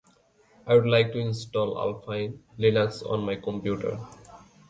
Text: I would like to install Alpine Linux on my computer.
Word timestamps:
I 0.65 0.73
would 0.73 0.87
like 0.87 1.11
to 1.13 1.19
install 1.19 1.77
Alpine 1.79 2.41
Linux 2.57 3.07
on 3.07 3.21
my 3.23 3.35
computer. 3.35 3.99